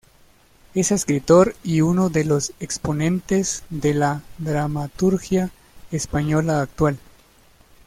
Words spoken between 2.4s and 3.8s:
exponentes